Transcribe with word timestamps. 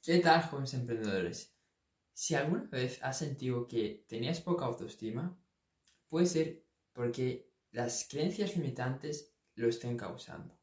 ¿Qué 0.00 0.20
tal, 0.20 0.42
jóvenes 0.42 0.74
emprendedores? 0.74 1.54
Si 2.12 2.34
alguna 2.34 2.62
vez 2.70 3.02
has 3.02 3.18
sentido 3.18 3.66
que 3.66 4.04
tenías 4.08 4.40
poca 4.40 4.64
autoestima, 4.64 5.36
puede 6.08 6.26
ser 6.26 6.64
porque 6.92 7.52
las 7.72 8.06
creencias 8.08 8.56
limitantes 8.56 9.34
lo 9.56 9.68
estén 9.68 9.96
causando. 9.96 10.56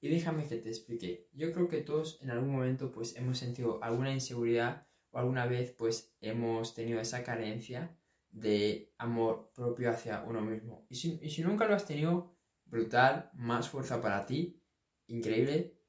Y 0.00 0.10
déjame 0.10 0.46
que 0.46 0.58
te 0.58 0.68
explique. 0.68 1.30
Yo 1.32 1.50
creo 1.52 1.66
que 1.66 1.80
todos 1.80 2.20
en 2.22 2.30
algún 2.30 2.50
momento 2.50 2.92
pues 2.92 3.16
hemos 3.16 3.38
sentido 3.38 3.82
alguna 3.82 4.12
inseguridad 4.12 4.86
o 5.10 5.18
alguna 5.18 5.46
vez 5.46 5.72
pues 5.72 6.14
hemos 6.20 6.74
tenido 6.74 7.00
esa 7.00 7.24
carencia 7.24 7.98
de 8.30 8.92
amor 8.98 9.50
propio 9.54 9.90
hacia 9.90 10.22
uno 10.24 10.42
mismo. 10.42 10.86
Y 10.90 10.96
si, 10.96 11.42
nunca 11.42 11.66
lo 11.66 11.74
has 11.74 11.86
tenido, 11.86 12.36
brutal, 12.66 13.30
más 13.32 13.68
fuerza 13.68 14.02
para 14.02 14.26
ti, 14.26 14.62
increíble, 15.06 15.80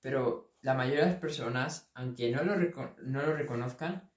pero 0.00 0.51
la 0.62 0.74
mayoría 0.74 1.04
de 1.04 1.10
las 1.12 1.20
personas, 1.20 1.90
aunque 1.94 2.30
no 2.30 2.42
lo, 2.44 2.56
no 2.56 3.22
lo 3.22 3.36
reconozcan, 3.36 4.10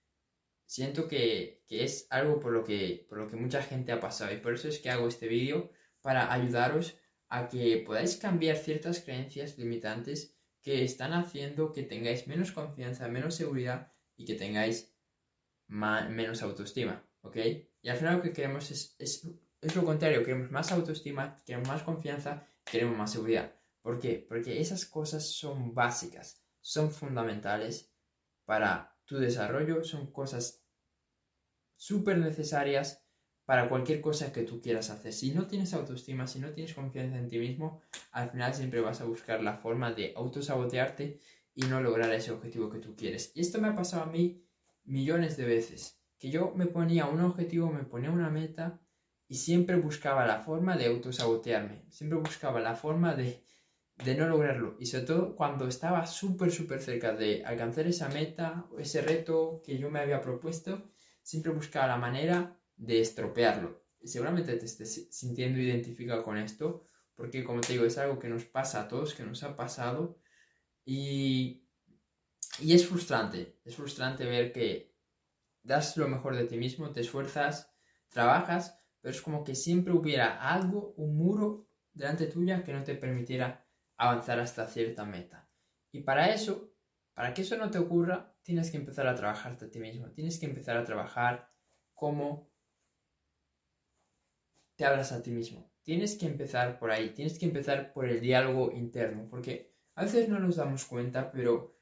siento 0.66 1.08
que, 1.08 1.64
que, 1.68 1.84
es 1.84 2.08
algo 2.10 2.40
por 2.40 2.54
lo 2.54 2.64
que, 2.64 3.06
por 3.10 3.18
lo 3.18 3.28
que 3.28 3.36
mucha 3.36 3.62
gente 3.62 3.92
ha 3.92 4.00
pasado 4.00 4.34
y 4.34 4.38
por 4.38 4.54
eso 4.54 4.68
es 4.68 4.80
que 4.80 4.90
hago 4.90 5.08
este 5.08 5.28
vídeo 5.28 5.72
para 6.02 6.32
ayudaros 6.32 6.98
a 7.30 7.48
que 7.50 7.84
podáis 7.86 8.18
cambiar 8.18 8.58
ciertas 8.58 9.00
creencias 9.00 9.58
limitantes 9.58 10.38
que 10.62 10.84
están 10.84 11.14
haciendo 11.14 11.72
que 11.74 11.84
tengáis 11.84 12.28
menos 12.28 12.52
confianza, 12.52 13.08
menos 13.08 13.36
seguridad 13.36 13.92
y 14.16 14.26
que 14.26 14.36
tengáis 14.36 14.96
menos 15.68 16.44
autoestima, 16.44 17.04
¿ok? 17.22 17.38
Y 17.82 17.90
al 17.90 17.98
final 17.98 18.18
lo 18.18 18.24
que 18.24 18.34
queremos 18.34 18.70
es, 18.72 18.96
es, 19.00 19.28
es 19.62 19.76
lo 19.76 19.84
contrario, 19.84 20.24
queremos 20.24 20.52
más 20.52 20.72
autoestima, 20.72 21.42
queremos 21.46 21.68
más 21.68 21.84
confianza, 21.84 22.48
queremos 22.64 22.98
más 22.98 23.12
seguridad. 23.12 23.56
¿Por 23.86 24.00
qué? 24.00 24.26
Porque 24.28 24.60
esas 24.60 24.84
cosas 24.88 25.30
son 25.30 25.76
básicas, 25.76 26.44
son 26.60 26.90
fundamentales 26.90 27.94
para 28.44 28.98
tu 29.06 29.18
desarrollo, 29.18 29.84
son 29.84 30.12
cosas 30.12 30.66
súper 31.76 32.18
necesarias 32.18 33.06
para 33.46 33.70
cualquier 33.70 34.02
cosa 34.02 34.34
que 34.34 34.42
tú 34.42 34.60
quieras 34.60 34.90
hacer. 34.90 35.14
Si 35.14 35.36
no 35.36 35.46
tienes 35.46 35.76
autoestima, 35.76 36.26
si 36.26 36.40
no 36.40 36.50
tienes 36.52 36.74
confianza 36.74 37.20
en 37.20 37.28
ti 37.28 37.38
mismo, 37.38 37.80
al 38.12 38.32
final 38.32 38.56
siempre 38.56 38.82
vas 38.82 39.02
a 39.02 39.06
buscar 39.06 39.44
la 39.44 39.56
forma 39.56 39.94
de 39.94 40.14
autosabotearte 40.16 41.20
y 41.54 41.62
no 41.68 41.80
lograr 41.80 42.12
ese 42.12 42.32
objetivo 42.32 42.72
que 42.72 42.80
tú 42.80 42.96
quieres. 42.96 43.34
Y 43.36 43.42
esto 43.42 43.62
me 43.62 43.68
ha 43.68 43.76
pasado 43.76 44.06
a 44.06 44.12
mí 44.12 44.44
millones 44.84 45.38
de 45.38 45.46
veces, 45.46 46.02
que 46.18 46.32
yo 46.32 46.54
me 46.56 46.66
ponía 46.66 47.06
un 47.06 47.22
objetivo, 47.22 47.70
me 47.70 47.84
ponía 47.84 48.10
una 48.10 48.32
meta 48.32 48.82
y 49.28 49.36
siempre 49.36 49.76
buscaba 49.76 50.26
la 50.26 50.40
forma 50.40 50.76
de 50.76 50.88
autosabotearme, 50.88 51.86
siempre 51.92 52.18
buscaba 52.18 52.60
la 52.62 52.76
forma 52.76 53.14
de 53.14 53.45
de 54.04 54.16
no 54.16 54.28
lograrlo. 54.28 54.76
Y 54.80 54.86
sobre 54.86 55.06
todo 55.06 55.36
cuando 55.36 55.68
estaba 55.68 56.06
súper, 56.06 56.52
súper 56.52 56.82
cerca 56.82 57.14
de 57.14 57.44
alcanzar 57.46 57.88
esa 57.88 58.10
meta 58.10 58.68
o 58.72 58.80
ese 58.80 59.02
reto 59.02 59.62
que 59.64 59.78
yo 59.78 59.90
me 59.90 60.00
había 60.00 60.22
propuesto, 60.22 60.92
siempre 61.22 61.52
buscaba 61.52 61.88
la 61.88 61.98
manera 61.98 62.60
de 62.76 63.02
estropearlo. 63.02 63.84
Y 64.00 64.08
seguramente 64.08 64.56
te 64.56 64.66
estés 64.66 65.08
sintiendo 65.12 65.60
identificado 65.60 66.24
con 66.24 66.38
esto, 66.38 66.84
porque 67.16 67.44
como 67.44 67.62
te 67.62 67.74
digo, 67.74 67.86
es 67.86 67.98
algo 67.98 68.20
que 68.20 68.30
nos 68.30 68.46
pasa 68.46 68.82
a 68.82 68.88
todos, 68.88 69.16
que 69.16 69.24
nos 69.24 69.44
ha 69.44 69.56
pasado. 69.56 70.20
Y, 70.84 71.68
y 72.60 72.74
es 72.74 72.86
frustrante, 72.86 73.60
es 73.64 73.76
frustrante 73.76 74.26
ver 74.26 74.52
que 74.52 74.94
das 75.64 75.98
lo 75.98 76.08
mejor 76.08 76.36
de 76.36 76.46
ti 76.46 76.58
mismo, 76.58 76.92
te 76.92 77.02
esfuerzas, 77.02 77.72
trabajas, 78.10 78.80
pero 79.02 79.16
es 79.16 79.22
como 79.22 79.44
que 79.44 79.56
siempre 79.56 79.94
hubiera 79.94 80.54
algo, 80.54 80.94
un 80.98 81.18
muro 81.18 81.68
delante 81.94 82.28
tuya 82.28 82.64
que 82.64 82.74
no 82.74 82.84
te 82.84 82.94
permitiera 82.94 83.65
avanzar 83.98 84.40
hasta 84.40 84.68
cierta 84.68 85.06
meta. 85.06 85.50
Y 85.92 86.02
para 86.02 86.34
eso, 86.34 86.74
para 87.14 87.34
que 87.34 87.42
eso 87.42 87.58
no 87.58 87.72
te 87.72 87.80
ocurra, 87.80 88.36
tienes 88.44 88.72
que 88.72 88.78
empezar 88.78 89.08
a 89.08 89.16
trabajarte 89.16 89.66
a 89.66 89.70
ti 89.70 89.80
mismo. 89.80 90.12
Tienes 90.12 90.40
que 90.40 90.46
empezar 90.46 90.78
a 90.78 90.84
trabajar 90.84 91.52
cómo 91.94 92.52
te 94.76 94.86
hablas 94.86 95.12
a 95.12 95.22
ti 95.22 95.32
mismo. 95.32 95.72
Tienes 95.84 96.18
que 96.18 96.26
empezar 96.26 96.80
por 96.80 96.92
ahí, 96.92 97.12
tienes 97.12 97.40
que 97.40 97.46
empezar 97.46 97.94
por 97.94 98.08
el 98.08 98.20
diálogo 98.20 98.72
interno, 98.72 99.28
porque 99.30 99.74
a 99.96 100.04
veces 100.04 100.28
no 100.28 100.40
nos 100.40 100.58
damos 100.58 100.86
cuenta, 100.86 101.32
pero 101.32 101.78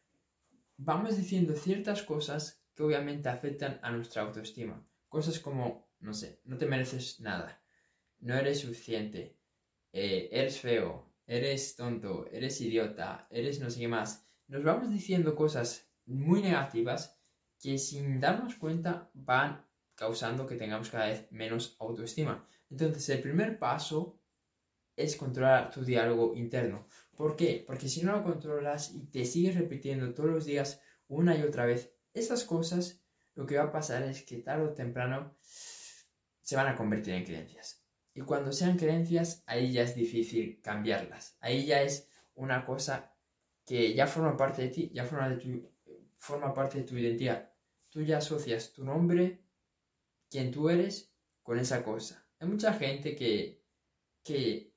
vamos 0.78 1.18
diciendo 1.18 1.56
ciertas 1.56 2.04
cosas 2.04 2.64
que 2.76 2.84
obviamente 2.84 3.30
afectan 3.30 3.80
a 3.82 3.92
nuestra 3.92 4.24
autoestima. 4.24 4.86
Cosas 5.08 5.40
como, 5.40 5.88
no 6.00 6.14
sé, 6.14 6.42
no 6.44 6.58
te 6.58 6.66
mereces 6.66 7.20
nada, 7.22 7.62
no 8.20 8.36
eres 8.36 8.60
suficiente, 8.60 9.38
eh, 9.94 10.30
eres 10.32 10.60
feo, 10.60 11.13
eres 11.26 11.76
tonto, 11.76 12.28
eres 12.32 12.60
idiota, 12.62 13.28
eres 13.30 13.60
no 13.60 13.70
sé 13.70 13.80
qué 13.80 13.88
más. 13.88 14.28
Nos 14.48 14.64
vamos 14.64 14.90
diciendo 14.90 15.36
cosas 15.36 15.90
muy 16.06 16.42
negativas 16.42 17.20
que 17.60 17.78
sin 17.78 18.20
darnos 18.20 18.56
cuenta 18.56 19.10
van 19.14 19.66
causando 19.96 20.48
que 20.48 20.56
tengamos 20.56 20.90
cada 20.90 21.08
vez 21.08 21.28
menos 21.32 21.78
autoestima. 21.80 22.48
Entonces 22.70 23.08
el 23.10 23.22
primer 23.22 23.58
paso 23.58 24.20
es 24.96 25.16
controlar 25.16 25.72
tu 25.72 25.84
diálogo 25.84 26.36
interno. 26.36 26.88
¿Por 27.16 27.36
qué? 27.36 27.64
Porque 27.66 27.90
si 27.90 28.04
no 28.04 28.12
lo 28.12 28.24
controlas 28.24 28.94
y 28.94 29.06
te 29.06 29.26
sigues 29.26 29.56
repitiendo 29.56 30.14
todos 30.14 30.30
los 30.30 30.46
días 30.46 30.82
una 31.08 31.38
y 31.38 31.44
otra 31.44 31.66
vez 31.66 31.94
esas 32.14 32.44
cosas, 32.44 33.04
lo 33.36 33.46
que 33.46 33.58
va 33.58 33.66
a 33.66 33.72
pasar 33.72 34.04
es 34.04 34.24
que 34.24 34.38
tarde 34.38 34.66
o 34.66 34.74
temprano 34.74 35.36
se 35.42 36.56
van 36.56 36.68
a 36.68 36.76
convertir 36.76 37.14
en 37.14 37.26
creencias. 37.26 37.83
Y 38.16 38.22
cuando 38.22 38.52
sean 38.52 38.78
creencias, 38.78 39.44
ahí 39.48 39.72
ya 39.72 39.84
es 39.84 39.96
difícil 39.96 40.62
cambiarlas. 40.62 41.38
Ahí 41.40 41.66
ya 41.66 41.82
es 41.82 42.10
una 42.36 42.66
cosa 42.66 43.16
que 43.66 43.94
ya 43.94 44.08
forma 44.08 44.38
parte 44.38 44.64
de 44.64 44.68
ti, 44.70 44.92
ya 44.94 45.06
forma, 45.06 45.30
de 45.30 45.38
tu, 45.38 45.70
forma 46.18 46.54
parte 46.54 46.80
de 46.80 46.84
tu 46.84 46.98
identidad. 46.98 47.52
Tú 47.90 48.02
ya 48.02 48.18
asocias 48.18 48.74
tu 48.74 48.84
nombre, 48.84 49.42
quien 50.30 50.52
tú 50.52 50.70
eres, 50.70 51.12
con 51.42 51.60
esa 51.60 51.84
cosa. 51.84 52.28
Hay 52.40 52.48
mucha 52.48 52.74
gente 52.74 53.16
que, 53.16 53.64
que 54.24 54.74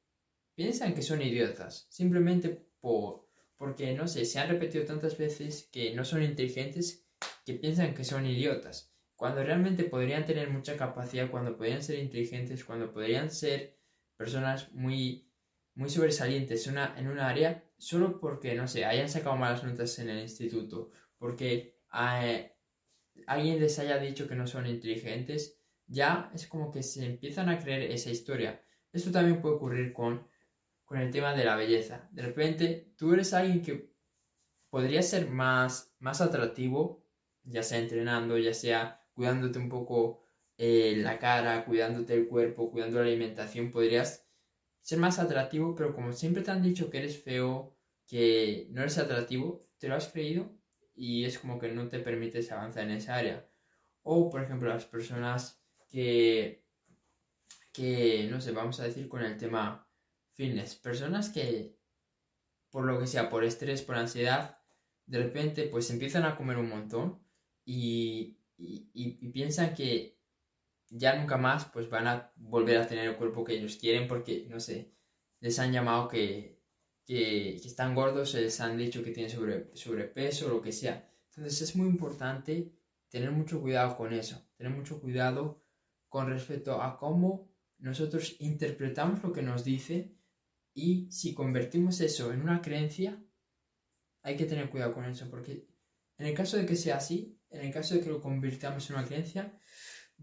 piensan 0.55 0.95
que 0.95 1.03
son 1.03 1.23
idiotas, 1.23 1.87
simplemente 1.91 2.49
por, 2.81 3.29
porque, 3.57 3.95
no 3.95 4.09
sé, 4.09 4.25
se 4.25 4.39
han 4.39 4.49
repetido 4.49 4.85
tantas 4.85 5.19
veces 5.19 5.69
que 5.73 5.95
no 5.95 6.05
son 6.05 6.23
inteligentes 6.23 7.07
que 7.45 7.55
piensan 7.55 7.95
que 7.95 8.05
son 8.05 8.27
idiotas 8.27 8.96
cuando 9.17 9.43
realmente 9.43 9.85
podrían 9.85 10.27
tener 10.27 10.51
mucha 10.51 10.77
capacidad, 10.77 11.31
cuando 11.31 11.57
podrían 11.57 11.83
ser 11.83 11.99
inteligentes, 11.99 12.65
cuando 12.65 12.93
podrían 12.93 13.31
ser 13.31 13.79
personas 14.17 14.73
muy, 14.73 15.31
muy 15.75 15.89
sobresalientes 15.89 16.67
una, 16.67 16.95
en 16.99 17.09
un 17.09 17.19
área, 17.19 17.65
solo 17.79 18.21
porque, 18.21 18.55
no 18.55 18.69
sé, 18.69 18.85
hayan 18.85 19.09
sacado 19.09 19.37
malas 19.37 19.65
notas 19.65 19.99
en 19.99 20.11
el 20.11 20.21
instituto, 20.21 20.91
porque 21.19 21.81
eh, 21.93 22.53
alguien 23.27 23.59
les 23.61 23.79
haya 23.79 23.99
dicho 23.99 24.29
que 24.29 24.35
no 24.35 24.47
son 24.47 24.67
inteligentes, 24.67 25.59
ya 25.87 26.31
es 26.35 26.47
como 26.47 26.71
que 26.71 26.83
se 26.83 27.07
empiezan 27.07 27.49
a 27.49 27.59
creer 27.59 27.91
esa 27.91 28.11
historia. 28.11 28.63
Esto 28.93 29.11
también 29.11 29.41
puede 29.41 29.57
ocurrir 29.57 29.93
con, 29.95 30.29
con 30.85 30.99
el 30.99 31.11
tema 31.11 31.35
de 31.35 31.45
la 31.45 31.57
belleza. 31.57 32.09
De 32.13 32.23
repente, 32.23 32.93
tú 32.97 33.15
eres 33.15 33.33
alguien 33.33 33.63
que 33.63 33.93
podría 34.69 35.03
ser 35.03 35.29
más, 35.29 35.95
más 36.01 36.21
atractivo, 36.21 37.07
ya 37.45 37.63
sea 37.63 37.79
entrenando, 37.79 38.37
ya 38.37 38.53
sea 38.53 39.06
cuidándote 39.17 39.59
un 39.59 39.69
poco 39.69 40.23
eh, 40.59 40.95
la 40.99 41.19
cara, 41.19 41.65
cuidándote 41.65 42.15
el 42.15 42.29
cuerpo, 42.29 42.71
cuidando 42.71 42.99
la 43.01 43.07
alimentación, 43.07 43.71
podrías 43.71 44.29
ser 44.83 44.99
más 44.99 45.19
atractivo, 45.19 45.75
pero 45.75 45.95
como 45.95 46.13
siempre 46.13 46.43
te 46.43 46.51
han 46.53 46.63
dicho 46.63 46.91
que 46.91 46.99
eres 46.99 47.21
feo, 47.21 47.75
que 48.07 48.69
no 48.71 48.83
eres 48.83 48.99
atractivo, 48.99 49.67
te 49.79 49.89
lo 49.89 49.97
has 49.97 50.09
creído 50.09 50.53
y 50.95 51.25
es 51.25 51.39
como 51.39 51.59
que 51.59 51.73
no 51.73 51.89
te 51.89 51.99
permites 51.99 52.53
avanzar 52.53 52.85
en 52.85 52.93
esa 52.93 53.17
área. 53.17 53.49
O, 54.03 54.31
por 54.31 54.43
ejemplo, 54.43 54.69
las 54.69 54.85
personas 54.85 55.61
que, 55.89 56.65
que, 57.73 58.29
no 58.31 58.41
sé, 58.41 58.53
vamos 58.53 58.79
a 58.79 58.85
decir 58.85 59.09
con 59.09 59.23
el 59.23 59.37
tema 59.39 59.89
fitness, 60.35 60.77
personas 60.77 61.31
que, 61.31 61.77
por 62.71 62.85
lo 62.85 62.99
que 63.01 63.07
sea, 63.07 63.31
por 63.31 63.45
estrés, 63.45 63.83
por 63.83 63.97
ansiedad, 63.97 64.59
de 65.07 65.19
repente 65.19 65.65
pues 65.65 65.91
empiezan 65.91 66.25
a 66.25 66.37
comer 66.37 66.59
un 66.59 66.69
montón 66.69 67.19
y, 67.65 68.36
y, 68.59 69.29
piensan 69.31 69.75
que 69.75 70.19
ya 70.89 71.17
nunca 71.17 71.37
más 71.37 71.67
pues 71.67 71.91
van 71.91 72.07
a 72.07 72.33
volver 72.37 72.79
a 72.79 72.87
tener 72.87 73.09
el 73.09 73.17
cuerpo 73.17 73.45
que 73.45 73.55
ellos 73.55 73.77
quieren 73.77 74.09
porque, 74.09 74.47
no 74.49 74.61
sé, 74.61 74.93
les 75.41 75.59
han 75.59 75.73
llamado 75.73 76.09
que, 76.09 76.63
que, 77.05 77.57
están 77.57 77.95
gordos, 77.95 78.35
les 78.35 78.61
han 78.61 78.77
dicho 78.77 79.03
que 79.03 79.11
tienen 79.11 79.31
sobre, 79.31 79.75
sobrepeso 79.77 80.47
o 80.47 80.51
lo 80.51 80.63
que 80.63 80.73
sea. 80.73 81.11
Entonces 81.31 81.61
es 81.61 81.77
muy 81.77 81.89
importante 81.89 82.73
tener 83.09 83.31
mucho 83.31 83.61
cuidado 83.61 83.97
con 83.97 84.13
eso, 84.13 84.43
tener 84.57 84.73
mucho 84.73 85.01
cuidado 85.01 85.63
con 86.09 86.29
respecto 86.29 86.81
a 86.81 86.97
cómo 86.99 87.51
nosotros 87.79 88.37
interpretamos 88.39 89.23
lo 89.23 89.33
que 89.33 89.43
nos 89.43 89.65
dice 89.65 90.17
y 90.73 91.11
si 91.11 91.35
convertimos 91.35 92.01
eso 92.01 92.33
en 92.33 92.43
una 92.43 92.63
creencia, 92.63 93.23
hay 94.23 94.37
que 94.37 94.45
tener 94.45 94.71
cuidado 94.71 94.93
con 94.93 95.05
eso, 95.05 95.29
porque 95.31 95.67
en 96.19 96.27
el 96.27 96.35
caso 96.35 96.57
de 96.57 96.67
que 96.67 96.77
sea 96.77 96.97
así, 96.97 97.39
en 97.51 97.61
el 97.61 97.73
caso 97.73 97.95
de 97.95 98.01
que 98.01 98.11
lo 98.11 98.21
convirtamos 98.21 98.89
en 98.89 98.97
una 98.97 99.07
creencia, 99.07 99.59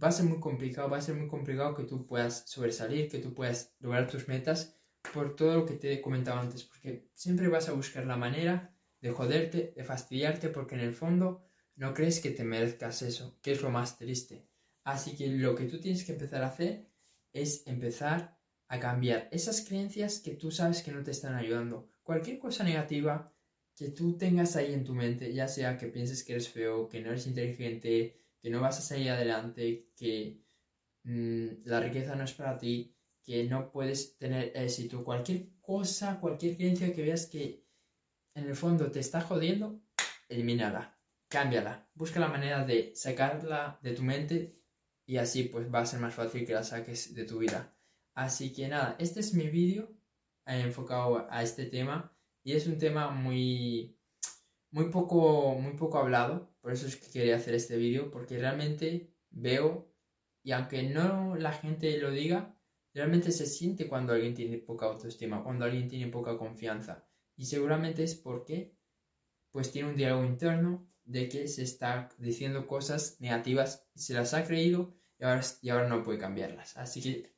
va 0.01 0.07
a 0.07 0.11
ser 0.11 0.25
muy 0.25 0.39
complicado, 0.39 0.89
va 0.89 0.97
a 0.97 1.01
ser 1.01 1.15
muy 1.15 1.27
complicado 1.27 1.75
que 1.75 1.83
tú 1.83 2.05
puedas 2.05 2.43
sobresalir, 2.47 3.09
que 3.09 3.19
tú 3.19 3.33
puedas 3.33 3.75
lograr 3.79 4.07
tus 4.09 4.27
metas 4.27 4.79
por 5.13 5.35
todo 5.35 5.55
lo 5.55 5.65
que 5.65 5.75
te 5.75 5.93
he 5.93 6.01
comentado 6.01 6.39
antes, 6.39 6.63
porque 6.63 7.09
siempre 7.13 7.47
vas 7.47 7.69
a 7.69 7.73
buscar 7.73 8.05
la 8.05 8.17
manera 8.17 8.75
de 9.01 9.11
joderte, 9.11 9.73
de 9.75 9.83
fastidiarte, 9.83 10.49
porque 10.49 10.75
en 10.75 10.81
el 10.81 10.93
fondo 10.93 11.45
no 11.75 11.93
crees 11.93 12.19
que 12.19 12.31
te 12.31 12.43
merezcas 12.43 13.01
eso, 13.01 13.37
que 13.41 13.51
es 13.51 13.61
lo 13.61 13.69
más 13.69 13.97
triste. 13.97 14.47
Así 14.83 15.15
que 15.15 15.27
lo 15.27 15.55
que 15.55 15.65
tú 15.65 15.79
tienes 15.79 16.03
que 16.03 16.13
empezar 16.13 16.43
a 16.43 16.47
hacer 16.47 16.89
es 17.33 17.67
empezar 17.67 18.37
a 18.67 18.79
cambiar 18.79 19.27
esas 19.31 19.61
creencias 19.61 20.19
que 20.19 20.35
tú 20.35 20.51
sabes 20.51 20.81
que 20.81 20.91
no 20.91 21.03
te 21.03 21.11
están 21.11 21.35
ayudando. 21.35 21.91
Cualquier 22.03 22.39
cosa 22.39 22.63
negativa 22.63 23.33
que 23.75 23.89
tú 23.89 24.17
tengas 24.17 24.55
ahí 24.55 24.73
en 24.73 24.83
tu 24.83 24.93
mente, 24.93 25.33
ya 25.33 25.47
sea 25.47 25.77
que 25.77 25.87
pienses 25.87 26.23
que 26.23 26.33
eres 26.33 26.49
feo, 26.49 26.87
que 26.87 27.01
no 27.01 27.09
eres 27.09 27.27
inteligente, 27.27 28.15
que 28.39 28.49
no 28.49 28.61
vas 28.61 28.77
a 28.79 28.81
salir 28.81 29.09
adelante, 29.09 29.89
que 29.95 30.41
mm, 31.03 31.65
la 31.65 31.79
riqueza 31.79 32.15
no 32.15 32.23
es 32.23 32.33
para 32.33 32.57
ti, 32.57 32.95
que 33.23 33.45
no 33.45 33.71
puedes 33.71 34.17
tener 34.17 34.51
éxito, 34.55 35.03
cualquier 35.03 35.49
cosa, 35.61 36.19
cualquier 36.19 36.55
creencia 36.57 36.93
que 36.93 37.01
veas 37.01 37.25
que 37.25 37.65
en 38.35 38.45
el 38.47 38.55
fondo 38.55 38.91
te 38.91 38.99
está 38.99 39.21
jodiendo, 39.21 39.81
elimínala, 40.27 40.99
cámbiala, 41.27 41.87
busca 41.95 42.19
la 42.19 42.27
manera 42.27 42.65
de 42.65 42.93
sacarla 42.95 43.79
de 43.81 43.93
tu 43.93 44.03
mente 44.03 44.59
y 45.05 45.17
así 45.17 45.43
pues 45.43 45.73
va 45.73 45.79
a 45.79 45.85
ser 45.85 45.99
más 45.99 46.13
fácil 46.13 46.45
que 46.45 46.53
la 46.53 46.63
saques 46.63 47.13
de 47.15 47.25
tu 47.25 47.39
vida. 47.39 47.73
Así 48.13 48.53
que 48.53 48.67
nada, 48.67 48.95
este 48.99 49.19
es 49.19 49.33
mi 49.33 49.47
vídeo 49.47 49.91
enfocado 50.45 51.27
a 51.29 51.41
este 51.41 51.65
tema 51.65 52.12
y 52.43 52.53
es 52.53 52.67
un 52.67 52.77
tema 52.77 53.09
muy, 53.09 53.97
muy, 54.71 54.89
poco, 54.89 55.55
muy 55.55 55.73
poco 55.73 55.97
hablado, 55.97 56.55
por 56.61 56.71
eso 56.71 56.87
es 56.87 56.95
que 56.95 57.11
quería 57.11 57.37
hacer 57.37 57.55
este 57.55 57.77
vídeo, 57.77 58.11
porque 58.11 58.37
realmente 58.37 59.13
veo, 59.29 59.93
y 60.43 60.51
aunque 60.51 60.83
no 60.83 61.35
la 61.35 61.53
gente 61.53 61.97
lo 61.97 62.11
diga, 62.11 62.57
realmente 62.93 63.31
se 63.31 63.45
siente 63.45 63.87
cuando 63.87 64.13
alguien 64.13 64.35
tiene 64.35 64.57
poca 64.57 64.85
autoestima, 64.85 65.43
cuando 65.43 65.65
alguien 65.65 65.87
tiene 65.87 66.11
poca 66.11 66.37
confianza. 66.37 67.07
Y 67.35 67.45
seguramente 67.45 68.03
es 68.03 68.15
porque 68.15 68.75
pues 69.51 69.71
tiene 69.71 69.89
un 69.89 69.95
diálogo 69.95 70.25
interno 70.25 70.87
de 71.05 71.29
que 71.29 71.47
se 71.47 71.63
está 71.63 72.09
diciendo 72.17 72.67
cosas 72.67 73.17
negativas, 73.19 73.87
se 73.95 74.13
las 74.13 74.33
ha 74.33 74.45
creído 74.45 74.95
y 75.19 75.23
ahora, 75.25 75.41
y 75.61 75.69
ahora 75.69 75.87
no 75.87 76.03
puede 76.03 76.19
cambiarlas. 76.19 76.77
Así 76.77 77.01
que 77.01 77.33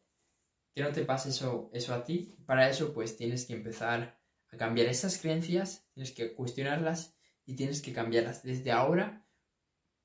que 0.75 0.83
no 0.83 0.91
te 0.91 1.05
pase 1.05 1.29
eso, 1.29 1.69
eso 1.73 1.93
a 1.93 2.03
ti. 2.03 2.35
Para 2.45 2.69
eso 2.69 2.93
pues 2.93 3.15
tienes 3.15 3.45
que 3.45 3.53
empezar 3.53 4.19
cambiar 4.57 4.87
esas 4.87 5.17
creencias, 5.17 5.87
tienes 5.93 6.11
que 6.11 6.33
cuestionarlas 6.33 7.15
y 7.45 7.55
tienes 7.55 7.81
que 7.81 7.93
cambiarlas 7.93 8.43
desde 8.43 8.71
ahora 8.71 9.27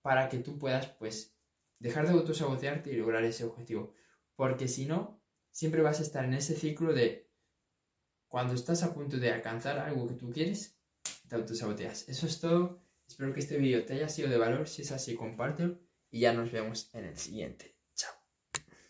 para 0.03 0.29
que 0.29 0.39
tú 0.39 0.59
puedas, 0.59 0.87
pues, 0.99 1.37
dejar 1.79 2.07
de 2.07 2.13
autosabotearte 2.13 2.93
y 2.93 2.97
lograr 2.97 3.25
ese 3.25 3.45
objetivo. 3.45 3.95
Porque 4.37 4.69
si 4.69 4.87
no, 4.87 5.23
siempre 5.51 5.83
vas 5.83 6.01
a 6.01 6.03
estar 6.03 6.25
en 6.25 6.35
ese 6.35 6.55
ciclo 6.55 6.93
de 6.93 7.31
cuando 8.29 8.55
estás 8.55 8.83
a 8.83 8.95
punto 8.95 9.17
de 9.17 9.33
alcanzar 9.33 9.79
algo 9.79 10.07
que 10.07 10.15
tú 10.15 10.31
quieres, 10.31 10.79
te 11.29 11.35
autosaboteas. 11.35 12.09
Eso 12.09 12.27
es 12.27 12.41
todo. 12.41 12.83
Espero 13.07 13.33
que 13.33 13.41
este 13.41 13.59
vídeo 13.59 13.85
te 13.85 13.95
haya 13.95 14.09
sido 14.09 14.29
de 14.29 14.39
valor. 14.39 14.69
Si 14.69 14.83
es 14.83 14.93
así, 14.93 15.17
compártelo 15.17 15.81
y 16.11 16.21
ya 16.21 16.33
nos 16.33 16.53
vemos 16.53 16.95
en 16.95 17.07
el 17.07 17.17
siguiente. 17.17 17.80